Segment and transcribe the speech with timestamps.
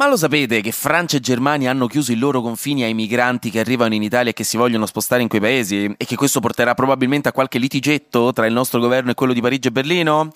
[0.00, 3.60] Ma lo sapete che Francia e Germania hanno chiuso i loro confini ai migranti che
[3.60, 5.94] arrivano in Italia e che si vogliono spostare in quei paesi?
[5.94, 9.42] E che questo porterà probabilmente a qualche litigetto tra il nostro governo e quello di
[9.42, 10.30] Parigi e Berlino?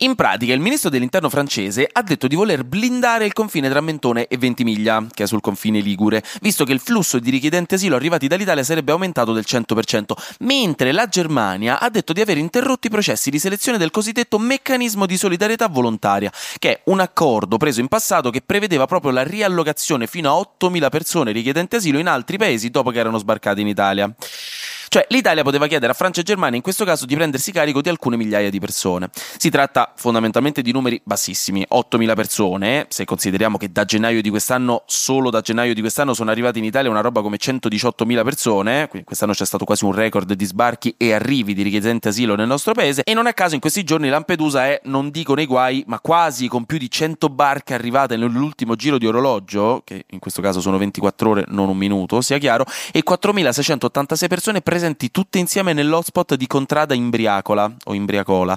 [0.00, 4.26] In pratica, il ministro dell'interno francese ha detto di voler blindare il confine tra Mentone
[4.26, 8.26] e Ventimiglia, che è sul confine ligure, visto che il flusso di richiedenti asilo arrivati
[8.26, 13.30] dall'Italia sarebbe aumentato del 100%, mentre la Germania ha detto di aver interrotto i processi
[13.30, 18.28] di selezione del cosiddetto meccanismo di solidarietà volontaria, che è un accordo preso in passato
[18.28, 22.70] che prevedeva proprio proprio la riallocazione fino a 8.000 persone richiedenti asilo in altri paesi
[22.70, 24.12] dopo che erano sbarcati in Italia.
[24.88, 27.88] Cioè l'Italia poteva chiedere a Francia e Germania in questo caso di prendersi carico di
[27.88, 29.10] alcune migliaia di persone.
[29.36, 34.84] Si tratta fondamentalmente di numeri bassissimi, 8.000 persone, se consideriamo che da gennaio di quest'anno,
[34.86, 39.06] solo da gennaio di quest'anno sono arrivati in Italia una roba come 118.000 persone, quindi
[39.06, 42.72] quest'anno c'è stato quasi un record di sbarchi e arrivi di richiedenti asilo nel nostro
[42.72, 43.02] paese.
[43.04, 46.46] E non a caso in questi giorni Lampedusa è, non dico nei guai, ma quasi
[46.48, 50.78] con più di 100 barche arrivate nell'ultimo giro di orologio, che in questo caso sono
[50.78, 56.34] 24 ore, non un minuto, sia chiaro, e 4.686 persone presenti presenti tutte insieme nell'hotspot
[56.34, 58.56] di Contrada Imbriacola o Imbriacola.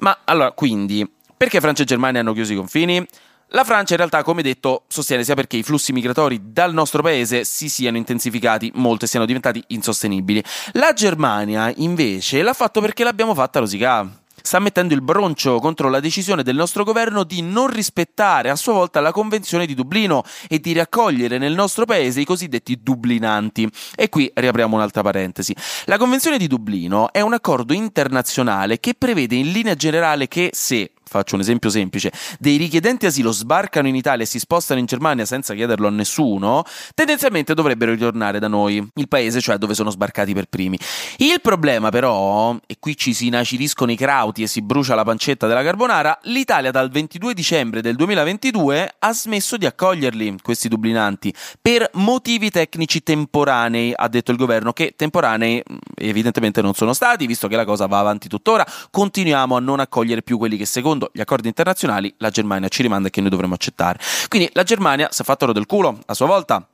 [0.00, 3.06] Ma allora, quindi, perché Francia e Germania hanno chiuso i confini?
[3.54, 7.44] La Francia in realtà, come detto, sostiene sia perché i flussi migratori dal nostro paese
[7.44, 10.42] si siano intensificati molto e siano diventati insostenibili.
[10.72, 14.21] La Germania, invece, l'ha fatto perché l'abbiamo fatta rosicare
[14.52, 18.74] sta mettendo il broncio contro la decisione del nostro governo di non rispettare a sua
[18.74, 23.66] volta la Convenzione di Dublino e di raccogliere nel nostro paese i cosiddetti dublinanti.
[23.94, 25.56] E qui riapriamo un'altra parentesi.
[25.86, 30.91] La Convenzione di Dublino è un accordo internazionale che prevede in linea generale che se
[31.12, 35.26] faccio un esempio semplice, dei richiedenti asilo sbarcano in Italia e si spostano in Germania
[35.26, 40.32] senza chiederlo a nessuno, tendenzialmente dovrebbero ritornare da noi, il paese cioè dove sono sbarcati
[40.32, 40.78] per primi.
[41.18, 45.46] Il problema però, e qui ci si inacidiscono i crauti e si brucia la pancetta
[45.46, 51.90] della carbonara, l'Italia dal 22 dicembre del 2022 ha smesso di accoglierli, questi dublinanti, per
[51.94, 55.62] motivi tecnici temporanei, ha detto il governo, che temporanei
[55.96, 60.22] evidentemente non sono stati, visto che la cosa va avanti tuttora, continuiamo a non accogliere
[60.22, 63.30] più quelli che secondo secondo gli accordi internazionali la Germania ci rimanda e che noi
[63.30, 63.98] dovremmo accettare.
[64.28, 66.66] Quindi la Germania si è fatto oro del culo a sua volta.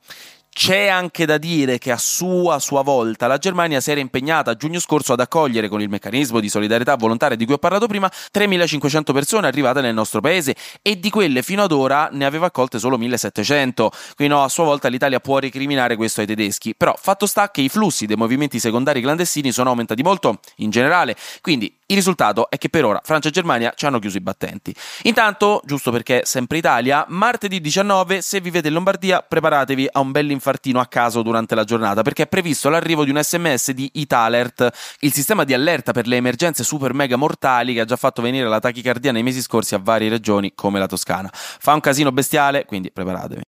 [0.51, 4.55] C'è anche da dire che a sua, sua volta la Germania si era impegnata a
[4.55, 8.11] giugno scorso ad accogliere con il meccanismo di solidarietà volontaria di cui ho parlato prima
[8.33, 12.77] 3.500 persone arrivate nel nostro paese e di quelle fino ad ora ne aveva accolte
[12.77, 13.87] solo 1.700.
[14.15, 17.61] Quindi no, a sua volta l'Italia può recriminare questo ai tedeschi, però fatto sta che
[17.61, 22.59] i flussi dei movimenti secondari clandestini sono aumentati molto in generale, quindi il risultato è
[22.59, 24.75] che per ora Francia e Germania ci hanno chiuso i battenti.
[25.03, 30.27] Intanto, giusto perché sempre Italia, martedì 19, se vivete in Lombardia, preparatevi a un bel
[30.39, 34.69] infartino a caso durante la giornata, perché è previsto l'arrivo di un sms di Italert,
[35.01, 38.47] il sistema di allerta per le emergenze super mega mortali che ha già fatto venire
[38.47, 41.29] la tachicardia nei mesi scorsi a varie regioni come la Toscana.
[41.33, 43.41] Fa un casino bestiale, quindi preparatevi.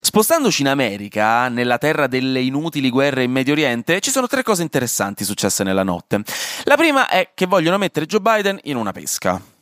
[0.00, 4.62] Spostandoci in America, nella terra delle inutili guerre in Medio Oriente, ci sono tre cose
[4.62, 6.22] interessanti successe nella notte.
[6.62, 9.54] La prima è che vogliono mettere Joe Biden in una pesca.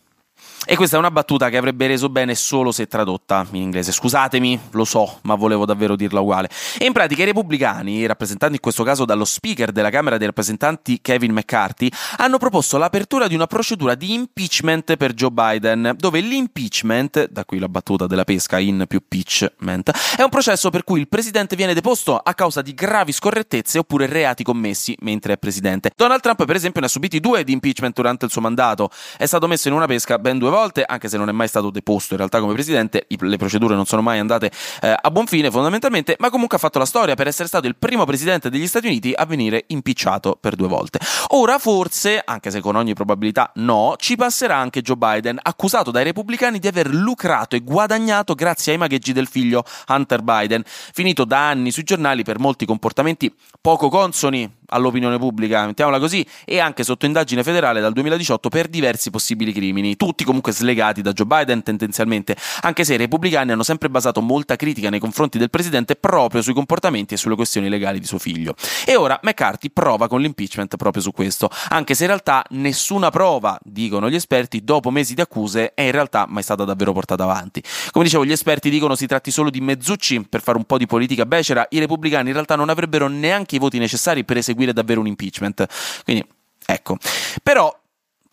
[0.67, 3.93] E questa è una battuta che avrebbe reso bene solo se tradotta in inglese.
[3.93, 6.49] Scusatemi, lo so, ma volevo davvero dirla uguale.
[6.79, 11.01] E in pratica i repubblicani, rappresentati in questo caso dallo speaker della Camera dei rappresentanti
[11.03, 17.29] Kevin McCarthy, hanno proposto l'apertura di una procedura di impeachment per Joe Biden, dove l'impeachment,
[17.29, 21.09] da qui la battuta della pesca in più pitchment, è un processo per cui il
[21.09, 25.91] presidente viene deposto a causa di gravi scorrettezze oppure reati commessi mentre è presidente.
[25.95, 28.89] Donald Trump, per esempio, ne ha subiti due di impeachment durante il suo mandato.
[29.19, 30.53] È stato messo in una pesca ben due volte,
[30.87, 34.03] anche se non è mai stato deposto in realtà come presidente, le procedure non sono
[34.03, 34.50] mai andate
[34.81, 37.76] eh, a buon fine fondamentalmente, ma comunque ha fatto la storia per essere stato il
[37.76, 40.98] primo presidente degli Stati Uniti a venire impicciato per due volte.
[41.28, 46.04] Ora forse, anche se con ogni probabilità no, ci passerà anche Joe Biden, accusato dai
[46.04, 51.48] repubblicani di aver lucrato e guadagnato grazie ai magheggi del figlio Hunter Biden, finito da
[51.48, 57.07] anni sui giornali per molti comportamenti poco consoni all'opinione pubblica, mettiamola così, e anche sotto
[57.07, 62.37] indagine federale dal 2018 per diversi possibili crimini, tutti comunque slegati da Joe Biden tendenzialmente,
[62.61, 66.53] anche se i repubblicani hanno sempre basato molta critica nei confronti del presidente proprio sui
[66.53, 68.55] comportamenti e sulle questioni legali di suo figlio.
[68.85, 73.59] E ora McCarthy prova con l'impeachment proprio su questo, anche se in realtà nessuna prova,
[73.63, 77.63] dicono gli esperti, dopo mesi di accuse è in realtà mai stata davvero portata avanti.
[77.91, 80.87] Come dicevo, gli esperti dicono si tratti solo di mezzucci per fare un po' di
[80.87, 85.01] politica becera, i repubblicani in realtà non avrebbero neanche i voti necessari per eseguire davvero
[85.01, 85.67] un impeachment.
[86.05, 86.27] Quindi,
[86.67, 86.97] ecco.
[87.43, 87.75] Però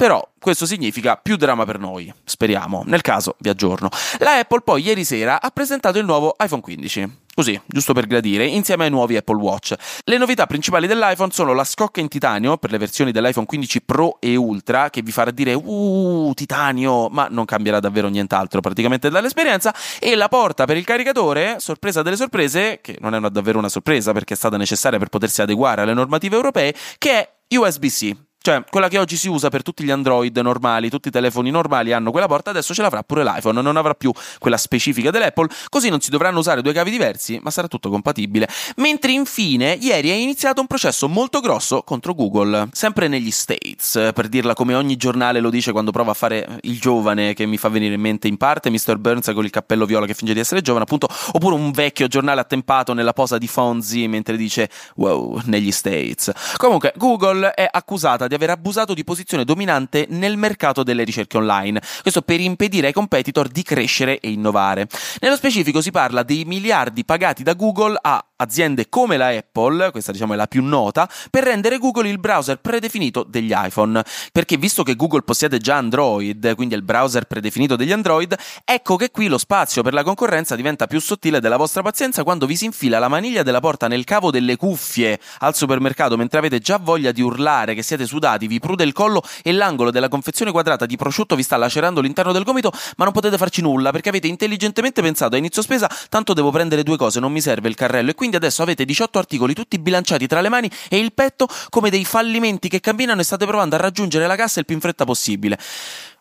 [0.02, 2.82] però questo significa più dramma per noi, speriamo.
[2.88, 3.88] Nel caso vi aggiorno.
[4.18, 7.18] La Apple poi ieri sera ha presentato il nuovo iPhone 15.
[7.36, 9.76] così, giusto per gradire, insieme ai nuovi Apple Watch.
[10.04, 14.20] Le novità principali dell'iPhone sono la scocca in titanio per le versioni dell'iPhone 15 Pro
[14.20, 19.72] e Ultra, che vi farà dire uh, titanio, ma non cambierà davvero nient'altro praticamente dall'esperienza,
[20.00, 23.70] e la porta per il caricatore, sorpresa delle sorprese, che non è una, davvero una
[23.70, 28.30] sorpresa perché è stata necessaria per potersi adeguare alle normative europee, che è USB-C.
[28.44, 31.94] Cioè, quella che oggi si usa per tutti gli Android normali, tutti i telefoni normali
[31.94, 35.90] hanno quella porta, adesso ce l'avrà pure l'iPhone, non avrà più quella specifica dell'Apple, così
[35.90, 38.50] non si dovranno usare due cavi diversi, ma sarà tutto compatibile.
[38.78, 44.28] Mentre infine, ieri è iniziato un processo molto grosso contro Google, sempre negli States, per
[44.28, 47.70] dirla come ogni giornale lo dice quando prova a fare il giovane, che mi fa
[47.70, 48.98] venire in mente in parte Mr.
[48.98, 52.42] Burns con il cappello viola che finge di essere giovane, appunto, oppure un vecchio giornale
[52.42, 56.32] attempato nella posa di Fonzi mentre dice wow, negli States.
[56.58, 61.82] Comunque, Google è accusata di aver abusato di posizione dominante nel mercato delle ricerche online,
[62.02, 64.88] questo per impedire ai competitor di crescere e innovare.
[65.20, 70.12] Nello specifico si parla dei miliardi pagati da Google a aziende come la Apple, questa
[70.12, 74.04] diciamo è la più nota, per rendere Google il browser predefinito degli iPhone.
[74.32, 78.36] Perché visto che Google possiede già Android, quindi è il browser predefinito degli Android,
[78.66, 82.46] ecco che qui lo spazio per la concorrenza diventa più sottile della vostra pazienza quando
[82.46, 86.60] vi si infila la maniglia della porta nel cavo delle cuffie al supermercato mentre avete
[86.60, 90.52] già voglia di urlare che siete sudati, vi prude il collo e l'angolo della confezione
[90.52, 94.10] quadrata di prosciutto vi sta lacerando l'interno del gomito, ma non potete farci nulla perché
[94.10, 97.76] avete intelligentemente pensato a inizio spesa, tanto devo prendere due cose, non mi serve il
[97.76, 101.14] carrello e quindi quindi adesso avete 18 articoli tutti bilanciati tra le mani e il
[101.14, 104.76] petto come dei fallimenti che camminano e state provando a raggiungere la cassa il più
[104.76, 105.60] in fretta possibile.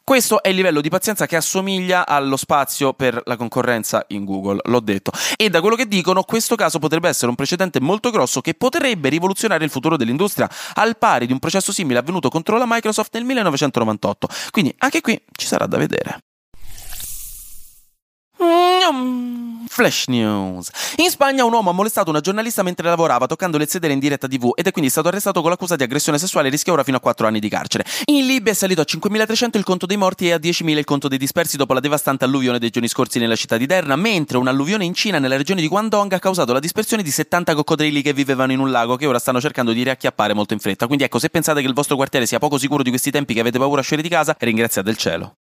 [0.02, 4.60] Questo è il livello di pazienza che assomiglia allo spazio per la concorrenza in Google,
[4.64, 5.12] l'ho detto.
[5.36, 9.08] E da quello che dicono, questo caso potrebbe essere un precedente molto grosso che potrebbe
[9.08, 13.24] rivoluzionare il futuro dell'industria, al pari di un processo simile avvenuto contro la Microsoft nel
[13.24, 14.28] 1998.
[14.50, 16.22] Quindi anche qui ci sarà da vedere.
[19.80, 20.68] Flash News.
[20.96, 24.26] In Spagna un uomo ha molestato una giornalista mentre lavorava toccandole il sedere in diretta
[24.26, 26.96] TV ed è quindi stato arrestato con l'accusa di aggressione sessuale e rischia ora fino
[26.96, 27.84] a 4 anni di carcere.
[28.06, 31.08] In Libia è salito a 5.300 il conto dei morti e a 10.000 il conto
[31.08, 34.84] dei dispersi dopo la devastante alluvione dei giorni scorsi nella città di Derna, mentre un'alluvione
[34.84, 38.52] in Cina nella regione di Guangdong ha causato la dispersione di 70 coccodrilli che vivevano
[38.52, 40.86] in un lago che ora stanno cercando di riacchiappare molto in fretta.
[40.86, 43.40] Quindi ecco, se pensate che il vostro quartiere sia poco sicuro di questi tempi che
[43.40, 45.36] avete paura a uscire di casa, ringraziate il cielo.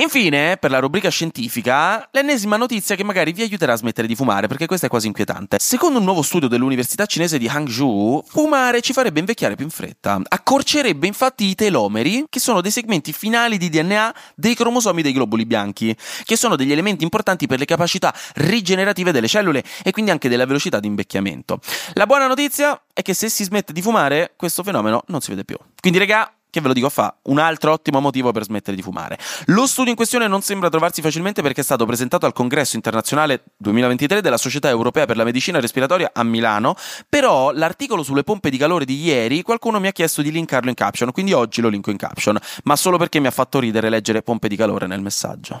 [0.00, 4.46] Infine, per la rubrica scientifica, l'ennesima notizia che magari vi aiuterà a smettere di fumare,
[4.46, 5.58] perché questa è quasi inquietante.
[5.60, 10.18] Secondo un nuovo studio dell'università cinese di Hangzhou, fumare ci farebbe invecchiare più in fretta.
[10.26, 15.44] Accorcerebbe infatti i telomeri, che sono dei segmenti finali di DNA dei cromosomi dei globuli
[15.44, 15.94] bianchi,
[16.24, 20.46] che sono degli elementi importanti per le capacità rigenerative delle cellule e quindi anche della
[20.46, 21.60] velocità di invecchiamento.
[21.92, 25.44] La buona notizia è che se si smette di fumare, questo fenomeno non si vede
[25.44, 25.58] più.
[25.78, 29.18] Quindi, regà, che ve lo dico fa, un altro ottimo motivo per smettere di fumare.
[29.46, 33.44] Lo studio in questione non sembra trovarsi facilmente perché è stato presentato al congresso internazionale
[33.56, 36.74] 2023 della Società Europea per la Medicina Respiratoria a Milano,
[37.08, 40.74] però l'articolo sulle pompe di calore di ieri qualcuno mi ha chiesto di linkarlo in
[40.74, 44.22] caption, quindi oggi lo linko in caption, ma solo perché mi ha fatto ridere leggere
[44.22, 45.60] pompe di calore nel messaggio.